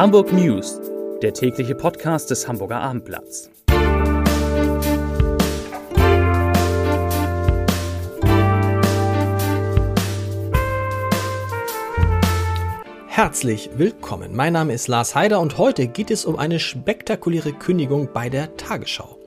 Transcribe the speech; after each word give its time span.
Hamburg 0.00 0.32
News, 0.32 0.80
der 1.20 1.34
tägliche 1.34 1.74
Podcast 1.74 2.30
des 2.30 2.48
Hamburger 2.48 2.80
Abendblatts. 2.80 3.50
Herzlich 13.08 13.68
willkommen. 13.76 14.34
Mein 14.34 14.54
Name 14.54 14.72
ist 14.72 14.88
Lars 14.88 15.14
Heider 15.14 15.38
und 15.38 15.58
heute 15.58 15.86
geht 15.86 16.10
es 16.10 16.24
um 16.24 16.36
eine 16.36 16.60
spektakuläre 16.60 17.52
Kündigung 17.52 18.08
bei 18.10 18.30
der 18.30 18.56
Tagesschau. 18.56 19.18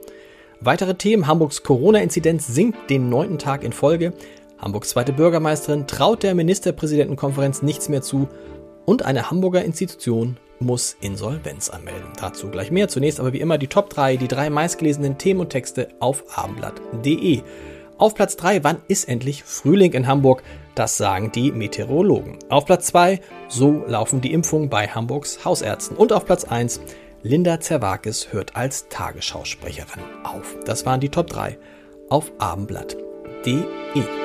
Weitere 0.58 0.96
Themen: 0.96 1.28
Hamburgs 1.28 1.62
Corona-Inzidenz 1.62 2.48
sinkt 2.48 2.90
den 2.90 3.08
neunten 3.08 3.38
Tag 3.38 3.62
in 3.62 3.72
Folge. 3.72 4.12
Hamburgs 4.58 4.88
zweite 4.88 5.12
Bürgermeisterin 5.12 5.86
traut 5.86 6.24
der 6.24 6.34
Ministerpräsidentenkonferenz 6.34 7.62
nichts 7.62 7.88
mehr 7.88 8.02
zu 8.02 8.28
und 8.86 9.04
eine 9.04 9.30
Hamburger 9.30 9.64
Institution 9.64 10.36
muss 10.60 10.96
Insolvenz 11.00 11.70
anmelden. 11.70 12.12
Dazu 12.20 12.48
gleich 12.48 12.70
mehr. 12.70 12.88
Zunächst 12.88 13.20
aber 13.20 13.32
wie 13.32 13.40
immer 13.40 13.58
die 13.58 13.68
Top 13.68 13.90
3, 13.90 14.16
die 14.16 14.28
drei 14.28 14.50
meistgelesenen 14.50 15.18
Themen 15.18 15.40
und 15.40 15.50
Texte 15.50 15.88
auf 16.00 16.24
abendblatt.de. 16.36 17.42
Auf 17.96 18.14
Platz 18.14 18.36
3, 18.36 18.64
wann 18.64 18.82
ist 18.88 19.08
endlich 19.08 19.44
Frühling 19.44 19.92
in 19.92 20.06
Hamburg? 20.06 20.42
Das 20.74 20.96
sagen 20.96 21.30
die 21.30 21.52
Meteorologen. 21.52 22.38
Auf 22.48 22.66
Platz 22.66 22.86
2, 22.86 23.20
so 23.48 23.84
laufen 23.86 24.20
die 24.20 24.32
Impfungen 24.32 24.68
bei 24.68 24.88
Hamburgs 24.88 25.44
Hausärzten. 25.44 25.96
Und 25.96 26.12
auf 26.12 26.24
Platz 26.24 26.44
1, 26.44 26.80
Linda 27.22 27.60
Zerwakis 27.60 28.32
hört 28.32 28.56
als 28.56 28.88
Tagesschausprecherin 28.88 30.02
auf. 30.24 30.56
Das 30.66 30.84
waren 30.84 31.00
die 31.00 31.08
Top 31.08 31.28
3 31.28 31.56
auf 32.10 32.32
abendblatt.de. 32.38 34.23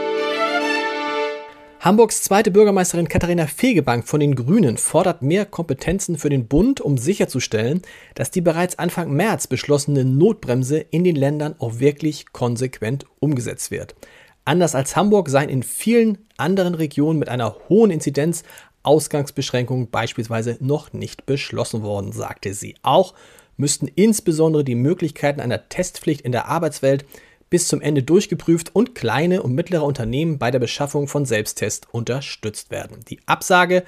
Hamburgs 1.82 2.24
zweite 2.24 2.52
Bürgermeisterin 2.52 3.08
Katharina 3.08 3.48
Fegebank 3.48 4.06
von 4.06 4.20
den 4.20 4.36
Grünen 4.36 4.76
fordert 4.76 5.22
mehr 5.22 5.46
Kompetenzen 5.46 6.18
für 6.18 6.30
den 6.30 6.46
Bund, 6.46 6.82
um 6.82 6.98
sicherzustellen, 6.98 7.84
dass 8.16 8.32
die 8.32 8.42
bereits 8.42 8.78
Anfang 8.78 9.14
März 9.14 9.48
beschlossene 9.48 10.04
Notbremse 10.04 10.80
in 10.80 11.06
den 11.06 11.16
Ländern 11.16 11.56
auch 11.58 11.80
wirklich 11.80 12.34
konsequent 12.34 13.06
umgesetzt 13.22 13.72
wird. 13.72 13.96
Anders 14.44 14.76
als 14.76 14.98
Hamburg 14.98 15.30
seien 15.30 15.48
in 15.48 15.64
vielen 15.64 16.18
anderen 16.36 16.76
Regionen 16.76 17.18
mit 17.18 17.30
einer 17.30 17.56
hohen 17.70 17.92
Inzidenz 17.92 18.44
Ausgangsbeschränkungen 18.84 19.90
beispielsweise 19.90 20.58
noch 20.60 20.92
nicht 20.92 21.26
beschlossen 21.26 21.82
worden, 21.82 22.12
sagte 22.12 22.54
sie. 22.54 22.76
Auch 22.82 23.14
müssten 23.56 23.88
insbesondere 23.88 24.66
die 24.66 24.76
Möglichkeiten 24.76 25.40
einer 25.40 25.70
Testpflicht 25.70 26.22
in 26.22 26.34
der 26.34 26.48
Arbeitswelt 26.48 27.06
bis 27.50 27.68
zum 27.68 27.82
Ende 27.82 28.04
durchgeprüft 28.04 28.76
und 28.76 28.96
kleine 28.96 29.44
und 29.44 29.54
mittlere 29.54 29.84
Unternehmen 29.84 30.38
bei 30.38 30.52
der 30.52 30.60
Beschaffung 30.60 31.08
von 31.08 31.26
Selbsttests 31.26 31.88
unterstützt 31.92 32.72
werden. 32.72 33.00
Die 33.10 33.20
Absage 33.26 33.84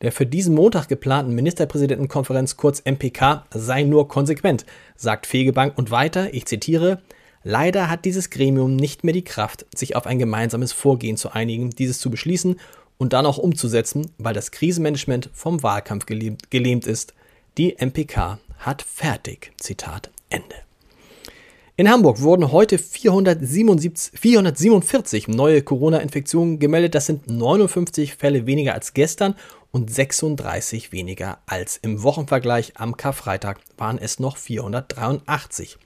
der 0.00 0.10
für 0.10 0.26
diesen 0.26 0.56
Montag 0.56 0.88
geplanten 0.88 1.32
Ministerpräsidentenkonferenz 1.32 2.56
kurz 2.56 2.82
MPK 2.84 3.46
sei 3.54 3.84
nur 3.84 4.08
konsequent, 4.08 4.66
sagt 4.96 5.26
Fegebank 5.26 5.78
und 5.78 5.92
weiter, 5.92 6.34
ich 6.34 6.46
zitiere, 6.46 7.00
Leider 7.44 7.90
hat 7.90 8.04
dieses 8.04 8.30
Gremium 8.30 8.76
nicht 8.76 9.02
mehr 9.02 9.14
die 9.14 9.24
Kraft, 9.24 9.66
sich 9.74 9.96
auf 9.96 10.06
ein 10.06 10.18
gemeinsames 10.18 10.72
Vorgehen 10.72 11.16
zu 11.16 11.32
einigen, 11.32 11.70
dieses 11.70 11.98
zu 11.98 12.10
beschließen 12.10 12.58
und 12.98 13.12
dann 13.12 13.26
auch 13.26 13.38
umzusetzen, 13.38 14.12
weil 14.18 14.34
das 14.34 14.52
Krisenmanagement 14.52 15.30
vom 15.32 15.62
Wahlkampf 15.62 16.06
gelähmt 16.06 16.86
ist. 16.86 17.14
Die 17.58 17.76
MPK 17.78 18.38
hat 18.58 18.82
fertig. 18.82 19.52
Zitat 19.58 20.10
Ende. 20.30 20.71
In 21.74 21.88
Hamburg 21.88 22.20
wurden 22.20 22.52
heute 22.52 22.76
477, 22.76 24.20
447 24.20 25.26
neue 25.28 25.62
Corona-Infektionen 25.62 26.58
gemeldet. 26.58 26.94
Das 26.94 27.06
sind 27.06 27.30
59 27.30 28.14
Fälle 28.16 28.46
weniger 28.46 28.74
als 28.74 28.92
gestern 28.92 29.34
und 29.70 29.90
36 29.90 30.92
weniger 30.92 31.38
als 31.46 31.78
im 31.78 32.02
Wochenvergleich. 32.02 32.74
Am 32.76 32.98
Karfreitag 32.98 33.60
waren 33.78 33.96
es 33.96 34.20
noch 34.20 34.36
483 34.36 35.78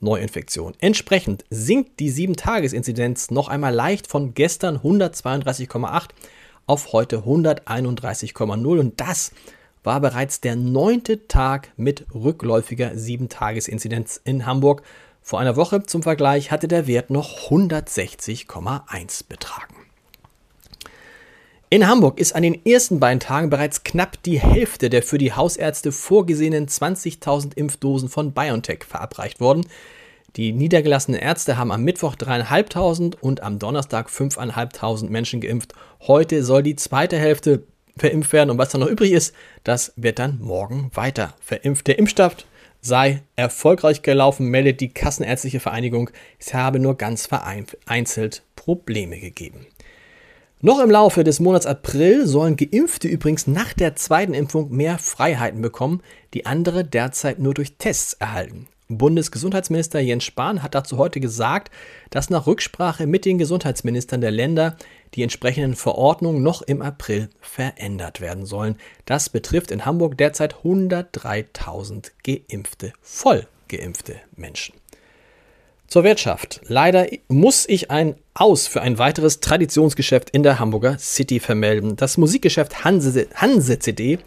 Neuinfektionen. 0.00 0.74
Entsprechend 0.80 1.44
sinkt 1.50 2.00
die 2.00 2.10
7-Tages-Inzidenz 2.10 3.30
noch 3.30 3.48
einmal 3.48 3.74
leicht 3.74 4.06
von 4.06 4.32
gestern 4.32 4.78
132,8 4.78 6.08
auf 6.64 6.94
heute 6.94 7.18
131,0 7.18 8.80
und 8.80 8.98
das 8.98 9.32
war 9.84 10.00
bereits 10.00 10.40
der 10.40 10.56
neunte 10.56 11.28
Tag 11.28 11.70
mit 11.76 12.06
rückläufiger 12.14 12.92
7-Tages-Inzidenz 12.92 14.22
in 14.24 14.46
Hamburg. 14.46 14.82
Vor 15.28 15.40
einer 15.40 15.56
Woche 15.56 15.82
zum 15.82 16.02
Vergleich 16.02 16.50
hatte 16.50 16.68
der 16.68 16.86
Wert 16.86 17.10
noch 17.10 17.50
160,1 17.50 19.28
betragen. 19.28 19.74
In 21.68 21.86
Hamburg 21.86 22.18
ist 22.18 22.34
an 22.34 22.42
den 22.42 22.64
ersten 22.64 22.98
beiden 22.98 23.20
Tagen 23.20 23.50
bereits 23.50 23.84
knapp 23.84 24.22
die 24.22 24.40
Hälfte 24.40 24.88
der 24.88 25.02
für 25.02 25.18
die 25.18 25.34
Hausärzte 25.34 25.92
vorgesehenen 25.92 26.66
20.000 26.66 27.54
Impfdosen 27.58 28.08
von 28.08 28.32
BioNTech 28.32 28.84
verabreicht 28.84 29.38
worden. 29.38 29.66
Die 30.36 30.52
niedergelassenen 30.52 31.20
Ärzte 31.20 31.58
haben 31.58 31.72
am 31.72 31.84
Mittwoch 31.84 32.14
3.500 32.14 33.16
und 33.20 33.42
am 33.42 33.58
Donnerstag 33.58 34.08
5.500 34.08 35.10
Menschen 35.10 35.42
geimpft. 35.42 35.74
Heute 36.06 36.42
soll 36.42 36.62
die 36.62 36.76
zweite 36.76 37.18
Hälfte 37.18 37.64
verimpft 37.98 38.32
werden 38.32 38.48
und 38.48 38.56
was 38.56 38.70
dann 38.70 38.80
noch 38.80 38.88
übrig 38.88 39.12
ist, 39.12 39.34
das 39.62 39.92
wird 39.96 40.20
dann 40.20 40.38
morgen 40.40 40.90
weiter 40.94 41.34
verimpft. 41.40 41.86
Der 41.86 41.98
Impfstoff 41.98 42.34
sei 42.80 43.22
erfolgreich 43.36 44.02
gelaufen, 44.02 44.48
meldet 44.48 44.80
die 44.80 44.92
Kassenärztliche 44.92 45.60
Vereinigung. 45.60 46.10
Es 46.38 46.54
habe 46.54 46.78
nur 46.78 46.96
ganz 46.96 47.26
vereinzelt 47.26 48.42
Probleme 48.56 49.18
gegeben. 49.18 49.66
Noch 50.60 50.80
im 50.80 50.90
Laufe 50.90 51.22
des 51.22 51.38
Monats 51.38 51.66
April 51.66 52.26
sollen 52.26 52.56
Geimpfte 52.56 53.06
übrigens 53.06 53.46
nach 53.46 53.72
der 53.72 53.94
zweiten 53.94 54.34
Impfung 54.34 54.70
mehr 54.70 54.98
Freiheiten 54.98 55.62
bekommen, 55.62 56.02
die 56.34 56.46
andere 56.46 56.84
derzeit 56.84 57.38
nur 57.38 57.54
durch 57.54 57.76
Tests 57.76 58.14
erhalten. 58.14 58.66
Bundesgesundheitsminister 58.88 60.00
Jens 60.00 60.24
Spahn 60.24 60.62
hat 60.62 60.74
dazu 60.74 60.96
heute 60.96 61.20
gesagt, 61.20 61.70
dass 62.10 62.30
nach 62.30 62.46
Rücksprache 62.46 63.06
mit 63.06 63.24
den 63.24 63.36
Gesundheitsministern 63.36 64.20
der 64.20 64.30
Länder 64.30 64.76
die 65.14 65.22
entsprechenden 65.22 65.76
Verordnungen 65.76 66.42
noch 66.42 66.62
im 66.62 66.80
April 66.80 67.28
verändert 67.40 68.20
werden 68.20 68.46
sollen. 68.46 68.76
Das 69.04 69.28
betrifft 69.28 69.70
in 69.70 69.84
Hamburg 69.84 70.16
derzeit 70.16 70.56
103.000 70.64 72.12
geimpfte, 72.24 72.92
voll 73.02 73.46
geimpfte 73.68 74.16
Menschen. 74.36 74.74
Zur 75.86 76.04
Wirtschaft. 76.04 76.60
Leider 76.64 77.06
muss 77.28 77.66
ich 77.66 77.90
ein 77.90 78.16
Aus 78.34 78.66
für 78.66 78.82
ein 78.82 78.98
weiteres 78.98 79.40
Traditionsgeschäft 79.40 80.28
in 80.30 80.42
der 80.42 80.58
Hamburger 80.58 80.98
City 80.98 81.40
vermelden. 81.40 81.96
Das 81.96 82.18
Musikgeschäft 82.18 82.84
Hanse, 82.84 83.26
Hanse 83.34 83.78
CD 83.78 84.18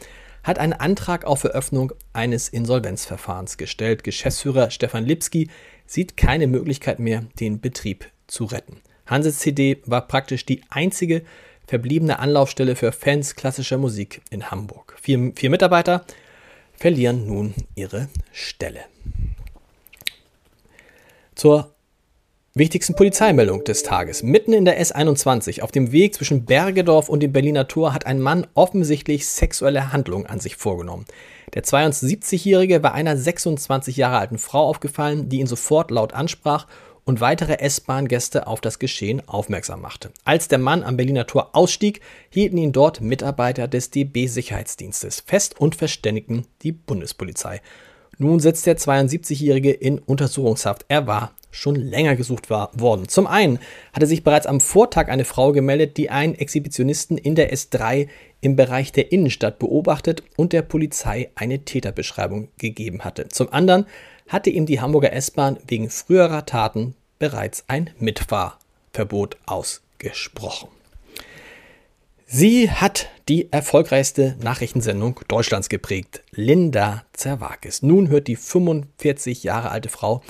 hat 0.43 0.59
einen 0.59 0.73
Antrag 0.73 1.25
auf 1.25 1.43
Eröffnung 1.43 1.93
eines 2.13 2.49
Insolvenzverfahrens 2.49 3.57
gestellt. 3.57 4.03
Geschäftsführer 4.03 4.71
Stefan 4.71 5.05
Lipski 5.05 5.49
sieht 5.85 6.17
keine 6.17 6.47
Möglichkeit 6.47 6.99
mehr, 6.99 7.25
den 7.39 7.61
Betrieb 7.61 8.05
zu 8.27 8.45
retten. 8.45 8.77
Hanse 9.05 9.33
CD 9.33 9.81
war 9.85 10.07
praktisch 10.07 10.45
die 10.45 10.61
einzige 10.69 11.23
verbliebene 11.67 12.19
Anlaufstelle 12.19 12.75
für 12.75 12.91
Fans 12.91 13.35
klassischer 13.35 13.77
Musik 13.77 14.21
in 14.29 14.51
Hamburg. 14.51 14.95
Vier, 15.01 15.31
vier 15.35 15.49
Mitarbeiter 15.49 16.05
verlieren 16.73 17.27
nun 17.27 17.53
ihre 17.75 18.09
Stelle. 18.31 18.81
Zur 21.35 21.73
wichtigsten 22.53 22.95
Polizeimeldung 22.95 23.63
des 23.63 23.83
Tages. 23.83 24.23
Mitten 24.23 24.51
in 24.51 24.65
der 24.65 24.81
S21 24.81 25.61
auf 25.61 25.71
dem 25.71 25.93
Weg 25.93 26.15
zwischen 26.15 26.43
Bergedorf 26.43 27.07
und 27.07 27.21
dem 27.21 27.31
Berliner 27.31 27.69
Tor 27.69 27.93
hat 27.93 28.05
ein 28.05 28.19
Mann 28.19 28.45
offensichtlich 28.55 29.25
sexuelle 29.27 29.93
Handlungen 29.93 30.25
an 30.25 30.41
sich 30.41 30.57
vorgenommen. 30.57 31.05
Der 31.53 31.63
72-Jährige 31.63 32.83
war 32.83 32.93
einer 32.93 33.15
26 33.15 33.95
Jahre 33.95 34.17
alten 34.17 34.37
Frau 34.37 34.67
aufgefallen, 34.67 35.29
die 35.29 35.39
ihn 35.39 35.47
sofort 35.47 35.91
laut 35.91 36.13
ansprach 36.13 36.67
und 37.05 37.21
weitere 37.21 37.59
S-Bahn-Gäste 37.59 38.47
auf 38.47 38.59
das 38.59 38.79
Geschehen 38.79 39.27
aufmerksam 39.27 39.81
machte. 39.81 40.11
Als 40.25 40.49
der 40.49 40.59
Mann 40.59 40.83
am 40.83 40.97
Berliner 40.97 41.27
Tor 41.27 41.51
ausstieg, 41.53 42.01
hielten 42.29 42.57
ihn 42.57 42.73
dort 42.73 42.99
Mitarbeiter 42.99 43.69
des 43.69 43.91
DB-Sicherheitsdienstes 43.91 45.23
fest 45.25 45.59
und 45.59 45.75
verständigten 45.75 46.45
die 46.63 46.73
Bundespolizei. 46.73 47.61
Nun 48.17 48.41
sitzt 48.41 48.65
der 48.65 48.77
72-Jährige 48.77 49.71
in 49.71 49.99
Untersuchungshaft. 49.99 50.85
Er 50.89 51.07
war 51.07 51.33
schon 51.51 51.75
länger 51.75 52.15
gesucht 52.15 52.49
war, 52.49 52.71
worden. 52.73 53.07
Zum 53.07 53.27
einen 53.27 53.59
hatte 53.93 54.07
sich 54.07 54.23
bereits 54.23 54.47
am 54.47 54.59
Vortag 54.59 55.09
eine 55.09 55.25
Frau 55.25 55.51
gemeldet, 55.51 55.97
die 55.97 56.09
einen 56.09 56.35
Exhibitionisten 56.35 57.17
in 57.17 57.35
der 57.35 57.53
S3 57.53 58.07
im 58.41 58.55
Bereich 58.55 58.91
der 58.91 59.11
Innenstadt 59.11 59.59
beobachtet 59.59 60.23
und 60.37 60.53
der 60.53 60.63
Polizei 60.63 61.29
eine 61.35 61.59
Täterbeschreibung 61.59 62.49
gegeben 62.57 63.01
hatte. 63.03 63.29
Zum 63.29 63.51
anderen 63.53 63.85
hatte 64.27 64.49
ihm 64.49 64.65
die 64.65 64.81
Hamburger 64.81 65.13
S-Bahn 65.13 65.57
wegen 65.67 65.89
früherer 65.89 66.45
Taten 66.45 66.95
bereits 67.19 67.65
ein 67.67 67.91
Mitfahrverbot 67.99 69.37
ausgesprochen. 69.45 70.69
Sie 72.25 72.71
hat 72.71 73.09
die 73.27 73.51
erfolgreichste 73.51 74.37
Nachrichtensendung 74.41 75.19
Deutschlands 75.27 75.67
geprägt, 75.67 76.23
Linda 76.31 77.03
Zerwakis. 77.11 77.81
Nun 77.81 78.07
hört 78.07 78.29
die 78.29 78.37
45 78.37 79.43
Jahre 79.43 79.69
alte 79.69 79.89
Frau 79.89 80.23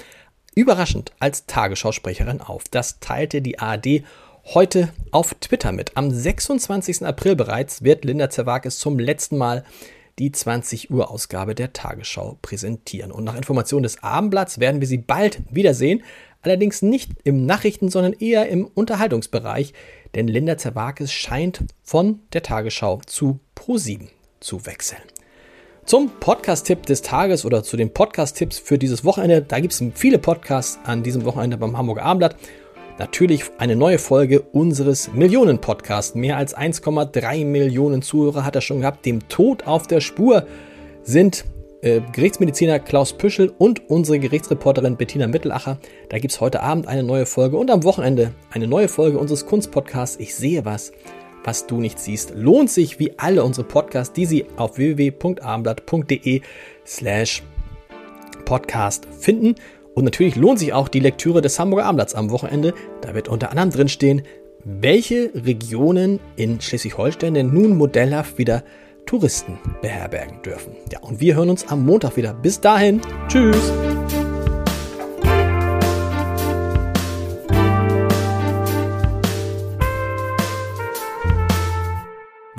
überraschend 0.56 1.12
als 1.20 1.46
Tagesschausprecherin 1.46 2.42
auf. 2.42 2.64
Das 2.70 3.00
teilte 3.00 3.42
die 3.42 3.60
ARD 3.60 4.04
heute 4.46 4.90
auf 5.12 5.34
Twitter 5.36 5.72
mit. 5.72 5.96
Am 5.96 6.12
26. 6.12 7.06
April 7.06 7.36
bereits 7.36 7.84
wird 7.84 8.06
Linda 8.06 8.30
Zerwakis 8.30 8.80
zum 8.80 9.00
letzten 9.00 9.38
Mal 9.38 9.64
die 10.20 10.32
20 10.32 10.92
Uhr 10.92 11.10
Ausgabe 11.10 11.56
der 11.56 11.74
Tagesschau 11.74 12.38
präsentieren. 12.42 13.12
Und 13.12 13.24
nach 13.24 13.36
Informationen 13.36 13.84
des 13.84 14.04
Abendblatts 14.04 14.60
werden 14.60 14.82
wir 14.82 14.88
sie 14.88 14.98
bald 14.98 15.42
wiedersehen, 15.50 16.04
allerdings 16.42 16.82
nicht 16.82 17.12
im 17.24 17.46
Nachrichten, 17.46 17.90
sondern 17.90 18.14
eher 18.14 18.50
im 18.50 18.66
Unterhaltungsbereich, 18.66 19.74
denn 20.16 20.28
Linda 20.28 20.58
Zerwakis 20.58 21.12
scheint 21.12 21.64
von 21.84 22.20
der 22.34 22.44
Tagesschau 22.44 23.02
zu 23.06 23.40
Pro7 23.56 24.10
zu 24.40 24.66
wechseln. 24.66 25.02
Zum 25.92 26.10
Podcast-Tipp 26.22 26.86
des 26.86 27.02
Tages 27.02 27.44
oder 27.44 27.64
zu 27.64 27.76
den 27.76 27.92
Podcast-Tipps 27.92 28.60
für 28.60 28.78
dieses 28.78 29.04
Wochenende. 29.04 29.42
Da 29.42 29.60
gibt 29.60 29.74
es 29.74 29.84
viele 29.94 30.20
Podcasts 30.20 30.80
an 30.86 31.04
diesem 31.04 31.26
Wochenende 31.26 31.58
beim 31.58 31.78
Hamburger 31.78 32.04
Abendblatt. 32.04 32.38
Natürlich 32.98 33.44
eine 33.58 33.76
neue 33.76 34.00
Folge 34.00 34.40
unseres 34.42 35.12
Millionen-Podcasts. 35.12 36.16
Mehr 36.16 36.38
als 36.38 36.56
1,3 36.56 37.44
Millionen 37.44 38.02
Zuhörer 38.02 38.46
hat 38.46 38.56
er 38.56 38.62
schon 38.62 38.80
gehabt. 38.80 39.06
Dem 39.06 39.28
Tod 39.28 39.68
auf 39.68 39.86
der 39.86 40.00
Spur 40.00 40.48
sind 41.04 41.44
äh, 41.82 42.00
Gerichtsmediziner 42.14 42.80
Klaus 42.80 43.12
Püschel 43.12 43.52
und 43.58 43.90
unsere 43.90 44.18
Gerichtsreporterin 44.18 44.96
Bettina 44.96 45.28
Mittelacher. 45.28 45.78
Da 46.08 46.20
gibt 46.20 46.32
es 46.32 46.40
heute 46.40 46.64
Abend 46.64 46.88
eine 46.88 47.04
neue 47.04 47.26
Folge 47.26 47.58
und 47.58 47.70
am 47.70 47.84
Wochenende 47.84 48.32
eine 48.50 48.66
neue 48.66 48.88
Folge 48.88 49.20
unseres 49.20 49.46
Kunstpodcasts. 49.46 50.22
Ich 50.22 50.36
sehe 50.36 50.64
was, 50.64 50.94
was 51.44 51.68
du 51.68 51.80
nicht 51.80 52.00
siehst. 52.00 52.34
Lohnt 52.36 52.70
sich 52.70 53.00
wie 53.00 53.14
alle 53.18 53.44
unsere 53.44 53.68
Podcasts, 53.68 54.14
die 54.14 54.26
Sie 54.26 54.46
auf 54.58 54.78
www.abendblatt.de 54.78 56.42
slash 56.86 57.44
podcast 58.46 59.08
finden. 59.20 59.56
Und 59.94 60.06
natürlich 60.06 60.36
lohnt 60.36 60.60
sich 60.60 60.74
auch 60.74 60.88
die 60.88 61.00
Lektüre 61.00 61.42
des 61.42 61.60
Hamburger 61.60 61.86
Abendblatts 61.86 62.16
am 62.16 62.30
Wochenende. 62.30 62.74
Da 63.02 63.14
wird 63.14 63.28
unter 63.28 63.52
anderem 63.52 63.72
drinstehen, 63.72 64.24
welche 64.64 65.32
Regionen 65.34 66.20
in 66.36 66.62
Schleswig-Holstein 66.62 67.34
denn 67.34 67.54
nun 67.54 67.76
modellhaft 67.76 68.38
wieder 68.38 68.64
Touristen 69.06 69.58
beherbergen 69.82 70.42
dürfen. 70.44 70.76
Ja, 70.92 71.00
und 71.02 71.20
wir 71.20 71.36
hören 71.36 71.50
uns 71.50 71.68
am 71.68 71.86
Montag 71.86 72.16
wieder. 72.18 72.34
Bis 72.34 72.62
dahin, 72.62 73.02
tschüss! 73.28 73.72